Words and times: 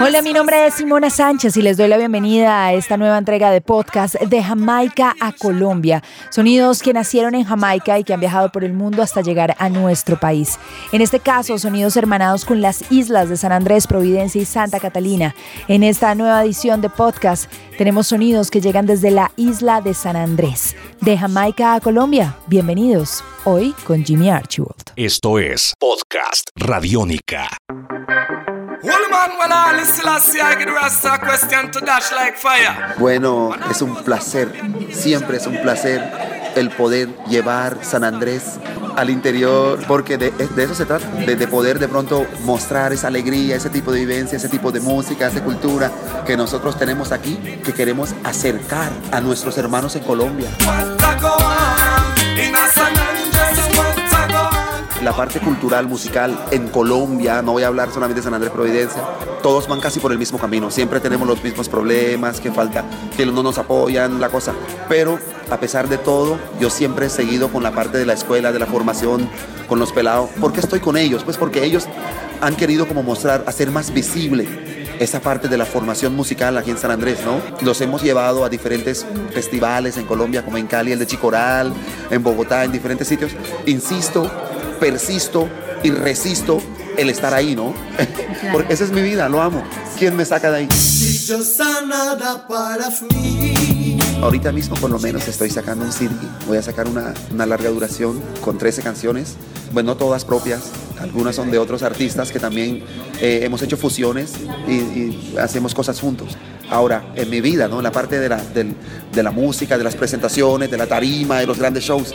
Hola, 0.00 0.22
mi 0.22 0.32
nombre 0.32 0.66
es 0.66 0.74
Simona 0.74 1.08
Sánchez 1.08 1.56
y 1.56 1.62
les 1.62 1.76
doy 1.76 1.88
la 1.88 1.96
bienvenida 1.96 2.66
a 2.66 2.72
esta 2.74 2.96
nueva 2.96 3.16
entrega 3.16 3.50
de 3.50 3.60
podcast 3.60 4.14
de 4.16 4.42
Jamaica 4.42 5.14
a 5.20 5.32
Colombia. 5.32 6.02
Sonidos 6.30 6.82
que 6.82 6.92
nacieron 6.92 7.34
en 7.34 7.44
Jamaica 7.44 7.98
y 7.98 8.04
que 8.04 8.12
han 8.12 8.20
viajado 8.20 8.52
por 8.52 8.64
el 8.64 8.74
mundo 8.74 9.02
hasta 9.02 9.22
llegar 9.22 9.56
a 9.58 9.68
nuestro 9.68 10.20
país. 10.20 10.58
En 10.92 11.00
este 11.00 11.20
caso, 11.20 11.58
sonidos 11.58 11.96
hermanados 11.96 12.44
con 12.44 12.60
las 12.60 12.90
islas 12.92 13.28
de 13.28 13.36
San 13.36 13.52
Andrés, 13.52 13.86
Providencia 13.86 14.40
y 14.40 14.44
Santa 14.44 14.80
Catalina. 14.80 15.34
En 15.68 15.82
esta 15.82 16.14
nueva 16.14 16.44
edición 16.44 16.80
de 16.80 16.90
podcast 16.90 17.50
tenemos 17.78 18.08
sonidos 18.08 18.50
que 18.50 18.60
llegan 18.60 18.86
desde 18.86 19.10
la 19.10 19.32
isla 19.36 19.80
de 19.80 19.94
San 19.94 20.16
Andrés. 20.16 20.76
De 21.00 21.16
Jamaica 21.16 21.74
a 21.74 21.80
Colombia, 21.80 22.36
bienvenidos. 22.46 23.24
Hoy 23.44 23.74
con 23.84 24.04
Jimmy 24.04 24.28
Archibald. 24.28 24.92
Esto 24.96 25.38
es 25.38 25.72
Podcast 25.78 26.50
Radiónica. 26.56 27.48
Bueno, 32.98 33.50
es 33.70 33.82
un 33.82 33.96
placer, 34.04 34.50
siempre 34.92 35.38
es 35.38 35.46
un 35.46 35.60
placer 35.62 36.02
el 36.56 36.70
poder 36.70 37.08
llevar 37.28 37.78
San 37.82 38.02
Andrés 38.02 38.58
al 38.96 39.10
interior, 39.10 39.78
porque 39.86 40.16
de, 40.16 40.32
eso 40.56 40.74
se 40.74 40.86
trata, 40.86 41.06
de, 41.06 41.48
poder 41.48 41.78
de 41.78 41.86
pronto 41.86 42.26
mostrar 42.44 42.94
esa 42.94 43.08
alegría, 43.08 43.56
ese 43.56 43.68
tipo 43.68 43.92
de 43.92 44.00
vivencia, 44.00 44.36
ese 44.36 44.48
tipo 44.48 44.72
de 44.72 44.80
música, 44.80 45.28
esa 45.28 45.44
cultura 45.44 45.92
que 46.24 46.36
nosotros 46.36 46.78
tenemos 46.78 47.12
aquí, 47.12 47.36
que 47.62 47.74
queremos 47.74 48.14
acercar 48.24 48.90
a 49.12 49.20
nuestros 49.20 49.58
hermanos 49.58 49.96
en 49.96 50.02
Colombia 50.04 50.48
la 55.06 55.12
parte 55.12 55.38
cultural, 55.38 55.86
musical 55.86 56.36
en 56.50 56.66
Colombia, 56.66 57.40
no 57.40 57.52
voy 57.52 57.62
a 57.62 57.68
hablar 57.68 57.92
solamente 57.92 58.22
de 58.22 58.24
San 58.24 58.34
Andrés 58.34 58.50
Providencia, 58.50 59.00
todos 59.40 59.68
van 59.68 59.78
casi 59.78 60.00
por 60.00 60.10
el 60.10 60.18
mismo 60.18 60.36
camino. 60.36 60.68
Siempre 60.68 60.98
tenemos 60.98 61.28
los 61.28 61.44
mismos 61.44 61.68
problemas, 61.68 62.40
que 62.40 62.50
falta, 62.50 62.84
que 63.16 63.24
no 63.24 63.40
nos 63.44 63.56
apoyan, 63.56 64.20
la 64.20 64.30
cosa. 64.30 64.52
Pero 64.88 65.20
a 65.48 65.60
pesar 65.60 65.88
de 65.88 65.98
todo, 65.98 66.40
yo 66.58 66.70
siempre 66.70 67.06
he 67.06 67.08
seguido 67.08 67.52
con 67.52 67.62
la 67.62 67.70
parte 67.70 67.98
de 67.98 68.04
la 68.04 68.14
escuela, 68.14 68.50
de 68.50 68.58
la 68.58 68.66
formación, 68.66 69.30
con 69.68 69.78
los 69.78 69.92
pelados. 69.92 70.28
¿Por 70.40 70.52
qué 70.52 70.58
estoy 70.58 70.80
con 70.80 70.96
ellos? 70.96 71.22
Pues 71.22 71.36
porque 71.36 71.62
ellos 71.62 71.86
han 72.40 72.56
querido 72.56 72.88
como 72.88 73.04
mostrar, 73.04 73.44
hacer 73.46 73.70
más 73.70 73.94
visible 73.94 74.48
esa 74.98 75.20
parte 75.20 75.46
de 75.46 75.56
la 75.56 75.66
formación 75.66 76.16
musical 76.16 76.56
aquí 76.56 76.70
en 76.70 76.78
San 76.78 76.90
Andrés, 76.90 77.18
¿no? 77.24 77.40
Los 77.64 77.80
hemos 77.80 78.02
llevado 78.02 78.44
a 78.44 78.48
diferentes 78.48 79.06
festivales 79.32 79.98
en 79.98 80.04
Colombia, 80.06 80.44
como 80.44 80.56
en 80.56 80.66
Cali, 80.66 80.90
el 80.90 80.98
de 80.98 81.06
Chicoral, 81.06 81.72
en 82.10 82.22
Bogotá, 82.22 82.64
en 82.64 82.72
diferentes 82.72 83.06
sitios. 83.06 83.32
Insisto, 83.66 84.30
persisto 84.78 85.48
y 85.82 85.90
resisto 85.90 86.60
el 86.96 87.10
estar 87.10 87.34
ahí, 87.34 87.54
¿no? 87.54 87.74
Porque 88.52 88.72
esa 88.72 88.84
es 88.84 88.90
mi 88.90 89.02
vida, 89.02 89.28
lo 89.28 89.42
amo. 89.42 89.62
¿Quién 89.98 90.16
me 90.16 90.24
saca 90.24 90.50
de 90.50 90.58
ahí? 90.58 90.68
Ahorita 94.22 94.50
mismo 94.50 94.76
por 94.76 94.90
lo 94.90 94.98
menos 94.98 95.28
estoy 95.28 95.50
sacando 95.50 95.84
un 95.84 95.92
CD, 95.92 96.14
voy 96.46 96.56
a 96.56 96.62
sacar 96.62 96.88
una, 96.88 97.12
larga 97.46 97.68
duración 97.68 98.20
con 98.40 98.56
13 98.56 98.82
canciones, 98.82 99.36
bueno, 99.72 99.92
no 99.92 99.96
todas 99.98 100.24
propias, 100.24 100.70
algunas 100.98 101.36
son 101.36 101.50
de 101.50 101.58
otros 101.58 101.82
artistas 101.82 102.32
que 102.32 102.38
también 102.38 102.82
eh, 103.20 103.40
hemos 103.42 103.60
hecho 103.62 103.76
fusiones 103.76 104.32
y, 104.66 105.36
hacemos 105.38 105.74
cosas 105.74 106.00
juntos. 106.00 106.36
Ahora, 106.70 107.12
en 107.14 107.30
mi 107.30 107.40
vida, 107.40 107.68
¿no? 107.68 107.76
En 107.78 107.84
la 107.84 107.92
parte 107.92 108.18
de 108.18 108.28
la, 108.28 108.42
de 108.42 109.22
la 109.22 109.30
música, 109.30 109.78
de 109.78 109.84
las 109.84 109.94
presentaciones, 109.94 110.70
de 110.70 110.76
la 110.78 110.86
tarima, 110.86 111.38
de 111.38 111.46
los 111.46 111.58
grandes 111.58 111.84
shows, 111.84 112.12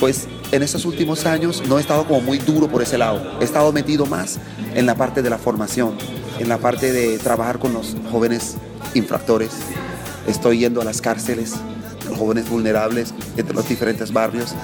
pues 0.00 0.28
en 0.52 0.62
estos 0.62 0.84
últimos 0.84 1.24
años 1.24 1.62
no 1.66 1.78
he 1.78 1.80
estado 1.80 2.06
como 2.06 2.20
muy 2.20 2.38
duro 2.38 2.68
por 2.68 2.82
ese 2.82 2.98
lado. 2.98 3.38
He 3.40 3.44
estado 3.44 3.72
metido 3.72 4.06
más 4.06 4.38
en 4.74 4.86
la 4.86 4.94
parte 4.94 5.22
de 5.22 5.30
la 5.30 5.38
formación, 5.38 5.94
en 6.38 6.48
la 6.48 6.58
parte 6.58 6.92
de 6.92 7.18
trabajar 7.18 7.58
con 7.58 7.72
los 7.72 7.96
jóvenes 8.10 8.56
infractores. 8.94 9.50
Estoy 10.28 10.58
yendo 10.58 10.82
a 10.82 10.84
las 10.84 11.00
cárceles, 11.00 11.54
los 12.06 12.18
jóvenes 12.18 12.48
vulnerables 12.50 13.14
entre 13.36 13.54
los 13.54 13.66
diferentes 13.66 14.12
barrios. 14.12 14.54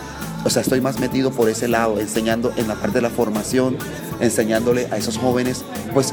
O 0.44 0.50
sea, 0.50 0.60
estoy 0.60 0.82
más 0.82 1.00
metido 1.00 1.30
por 1.30 1.48
ese 1.48 1.68
lado, 1.68 1.98
enseñando 1.98 2.52
en 2.56 2.68
la 2.68 2.74
parte 2.74 2.98
de 2.98 3.02
la 3.02 3.10
formación, 3.10 3.76
enseñándole 4.20 4.88
a 4.90 4.98
esos 4.98 5.16
jóvenes, 5.16 5.64
pues 5.94 6.12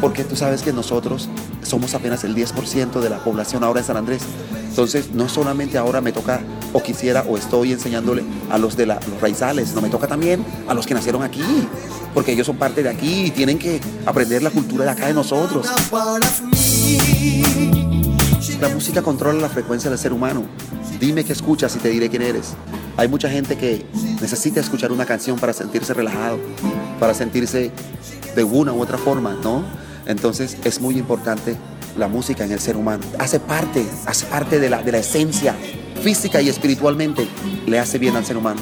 porque 0.00 0.22
tú 0.22 0.36
sabes 0.36 0.62
que 0.62 0.72
nosotros 0.72 1.28
somos 1.70 1.94
apenas 1.94 2.24
el 2.24 2.34
10% 2.34 3.00
de 3.00 3.08
la 3.08 3.18
población 3.22 3.62
ahora 3.62 3.78
en 3.78 3.86
San 3.86 3.96
Andrés. 3.96 4.22
Entonces, 4.68 5.12
no 5.12 5.28
solamente 5.28 5.78
ahora 5.78 6.00
me 6.00 6.12
toca 6.12 6.40
o 6.72 6.82
quisiera 6.82 7.24
o 7.28 7.36
estoy 7.36 7.72
enseñándole 7.72 8.24
a 8.50 8.58
los 8.58 8.76
de 8.76 8.86
los 8.86 8.98
raizales, 9.20 9.72
no 9.72 9.80
me 9.80 9.88
toca 9.88 10.08
también 10.08 10.44
a 10.68 10.74
los 10.74 10.86
que 10.86 10.94
nacieron 10.94 11.22
aquí, 11.22 11.42
porque 12.12 12.32
ellos 12.32 12.46
son 12.46 12.56
parte 12.56 12.82
de 12.82 12.88
aquí 12.88 13.26
y 13.26 13.30
tienen 13.30 13.58
que 13.58 13.80
aprender 14.04 14.42
la 14.42 14.50
cultura 14.50 14.84
de 14.84 14.90
acá 14.90 15.06
de 15.06 15.14
nosotros. 15.14 15.68
La 18.60 18.68
música 18.68 19.00
controla 19.00 19.40
la 19.40 19.48
frecuencia 19.48 19.88
del 19.90 19.98
ser 19.98 20.12
humano. 20.12 20.42
Dime 20.98 21.24
qué 21.24 21.32
escuchas 21.32 21.74
y 21.76 21.78
te 21.78 21.88
diré 21.88 22.10
quién 22.10 22.22
eres. 22.22 22.54
Hay 22.96 23.06
mucha 23.06 23.30
gente 23.30 23.56
que 23.56 23.86
necesita 24.20 24.60
escuchar 24.60 24.90
una 24.90 25.06
canción 25.06 25.38
para 25.38 25.52
sentirse 25.52 25.94
relajado, 25.94 26.38
para 26.98 27.14
sentirse 27.14 27.70
de 28.34 28.44
una 28.44 28.72
u 28.72 28.82
otra 28.82 28.98
forma, 28.98 29.36
¿no? 29.42 29.79
Entonces 30.06 30.56
es 30.64 30.80
muy 30.80 30.98
importante 30.98 31.56
la 31.96 32.08
música 32.08 32.44
en 32.44 32.52
el 32.52 32.60
ser 32.60 32.76
humano. 32.76 33.02
Hace 33.18 33.40
parte, 33.40 33.86
hace 34.06 34.26
parte 34.26 34.58
de 34.58 34.70
la, 34.70 34.82
de 34.82 34.92
la 34.92 34.98
esencia 34.98 35.54
física 36.02 36.40
y 36.40 36.48
espiritualmente, 36.48 37.28
le 37.66 37.78
hace 37.78 37.98
bien 37.98 38.16
al 38.16 38.24
ser 38.24 38.36
humano. 38.36 38.60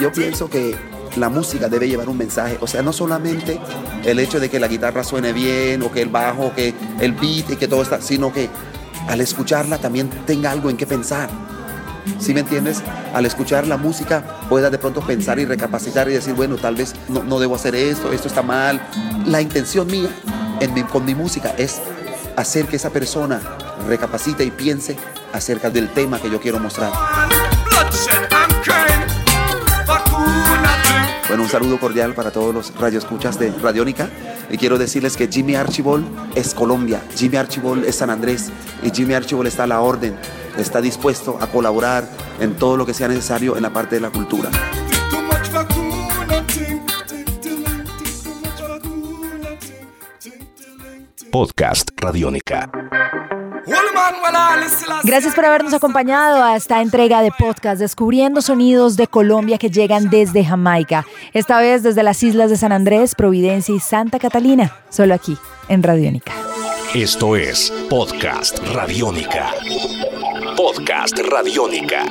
Yo 0.00 0.12
pienso 0.12 0.50
que 0.50 0.76
la 1.16 1.28
música 1.28 1.68
debe 1.68 1.88
llevar 1.88 2.08
un 2.08 2.18
mensaje, 2.18 2.58
o 2.60 2.66
sea, 2.66 2.82
no 2.82 2.92
solamente 2.92 3.60
el 4.04 4.18
hecho 4.18 4.40
de 4.40 4.50
que 4.50 4.58
la 4.58 4.68
guitarra 4.68 5.04
suene 5.04 5.32
bien, 5.32 5.82
o 5.82 5.92
que 5.92 6.02
el 6.02 6.08
bajo, 6.08 6.46
o 6.46 6.54
que 6.54 6.74
el 7.00 7.12
beat 7.12 7.50
y 7.50 7.56
que 7.56 7.68
todo 7.68 7.82
está, 7.82 8.00
sino 8.00 8.32
que 8.32 8.48
al 9.08 9.20
escucharla 9.20 9.78
también 9.78 10.08
tenga 10.26 10.50
algo 10.50 10.70
en 10.70 10.76
qué 10.76 10.86
pensar. 10.86 11.28
¿Sí 12.18 12.34
me 12.34 12.40
entiendes? 12.40 12.82
Al 13.14 13.26
escuchar 13.26 13.66
la 13.66 13.76
música 13.76 14.40
pueda 14.48 14.70
de 14.70 14.78
pronto 14.78 15.00
pensar 15.02 15.38
y 15.38 15.44
recapacitar 15.44 16.08
y 16.08 16.14
decir, 16.14 16.34
bueno, 16.34 16.56
tal 16.56 16.74
vez 16.74 16.94
no, 17.08 17.22
no 17.22 17.38
debo 17.38 17.54
hacer 17.54 17.74
esto, 17.74 18.12
esto 18.12 18.28
está 18.28 18.42
mal. 18.42 18.80
La 19.26 19.40
intención 19.40 19.86
mía 19.86 20.10
con 20.90 21.04
mi 21.04 21.14
música 21.14 21.54
es 21.58 21.80
hacer 22.36 22.66
que 22.66 22.76
esa 22.76 22.90
persona 22.90 23.40
recapacite 23.86 24.44
y 24.44 24.50
piense 24.50 24.96
acerca 25.32 25.70
del 25.70 25.88
tema 25.90 26.20
que 26.20 26.30
yo 26.30 26.40
quiero 26.40 26.58
mostrar. 26.58 26.92
Bueno, 31.28 31.44
un 31.44 31.48
saludo 31.48 31.80
cordial 31.80 32.14
para 32.14 32.30
todos 32.30 32.54
los 32.54 32.74
radioescuchas 32.74 33.38
de 33.38 33.50
Radiónica 33.50 34.08
y 34.50 34.56
quiero 34.56 34.78
decirles 34.78 35.16
que 35.16 35.28
Jimmy 35.28 35.54
Archibald 35.54 36.04
es 36.34 36.54
Colombia, 36.54 37.02
Jimmy 37.16 37.38
Archibald 37.38 37.84
es 37.84 37.96
San 37.96 38.10
Andrés 38.10 38.50
y 38.82 38.90
Jimmy 38.90 39.14
Archibald 39.14 39.48
está 39.48 39.64
a 39.64 39.66
la 39.66 39.80
orden, 39.80 40.16
está 40.58 40.80
dispuesto 40.80 41.38
a 41.40 41.46
colaborar 41.46 42.08
en 42.38 42.54
todo 42.54 42.76
lo 42.76 42.86
que 42.86 42.94
sea 42.94 43.08
necesario 43.08 43.56
en 43.56 43.62
la 43.62 43.72
parte 43.72 43.96
de 43.96 44.00
la 44.02 44.10
cultura. 44.10 44.50
Podcast 51.32 51.88
Radiónica. 51.96 52.70
Gracias 55.02 55.34
por 55.34 55.46
habernos 55.46 55.72
acompañado 55.72 56.44
a 56.44 56.56
esta 56.56 56.82
entrega 56.82 57.22
de 57.22 57.30
podcast 57.30 57.80
Descubriendo 57.80 58.42
Sonidos 58.42 58.98
de 58.98 59.06
Colombia 59.06 59.56
que 59.56 59.70
llegan 59.70 60.10
desde 60.10 60.44
Jamaica, 60.44 61.06
esta 61.32 61.58
vez 61.58 61.82
desde 61.82 62.02
las 62.02 62.22
islas 62.22 62.50
de 62.50 62.58
San 62.58 62.70
Andrés, 62.70 63.14
Providencia 63.14 63.74
y 63.74 63.80
Santa 63.80 64.18
Catalina, 64.18 64.76
solo 64.90 65.14
aquí 65.14 65.38
en 65.68 65.82
Radiónica. 65.82 66.32
Esto 66.92 67.34
es 67.34 67.72
Podcast 67.88 68.58
Radiónica. 68.74 69.52
Podcast 70.54 71.18
Radiónica. 71.18 72.04